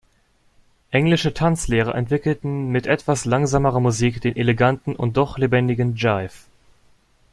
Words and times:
Englische 0.89 1.31
Tanzlehrer 1.31 1.93
entwickelten 1.93 2.69
mit 2.71 2.87
etwas 2.87 3.25
langsamerer 3.25 3.79
Musik 3.79 4.19
den 4.19 4.35
eleganten 4.35 4.95
und 4.95 5.15
doch 5.15 5.37
lebendigen 5.37 5.93
Jive. 5.95 6.47